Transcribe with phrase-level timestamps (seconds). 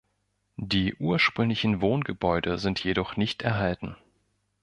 [0.57, 3.95] Die ursprünglichen Wohngebäude sind jedoch nicht erhalten.